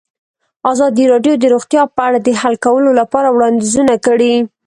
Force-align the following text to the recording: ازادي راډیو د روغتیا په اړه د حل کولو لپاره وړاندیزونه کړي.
ازادي 0.71 1.05
راډیو 1.13 1.33
د 1.39 1.43
روغتیا 1.53 1.83
په 1.95 2.01
اړه 2.07 2.19
د 2.21 2.29
حل 2.41 2.55
کولو 2.65 2.91
لپاره 2.99 3.27
وړاندیزونه 3.31 3.93
کړي. 4.05 4.33